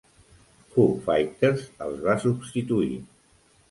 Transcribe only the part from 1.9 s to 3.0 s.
va substituir.